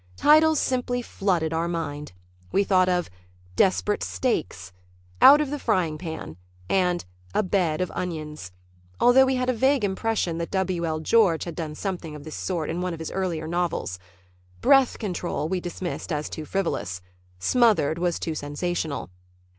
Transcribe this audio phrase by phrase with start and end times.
[0.17, 2.13] Titles simply flooded our mind.
[2.51, 3.07] We thought of
[3.55, 4.73] "Desperate Steaks,"
[5.21, 8.51] "Out of the Frying Pan" and "A Bed of Onions,"
[8.99, 10.87] although we had a vague impression that W.
[10.87, 11.01] L.
[11.01, 13.99] George had done something of this sort in one of his earlier novels.
[14.59, 16.99] "Breath Control" we dismissed as too frivolous.
[17.37, 19.11] "Smothered" was too sensational.